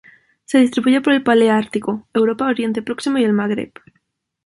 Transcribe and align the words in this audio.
Se 0.45 0.57
distribuye 0.57 0.99
por 0.99 1.13
el 1.13 1.21
paleártico: 1.21 2.07
Europa, 2.15 2.47
Oriente 2.47 2.81
Próximo 2.81 3.19
y 3.19 3.23
el 3.23 3.33
Magreb. 3.33 3.71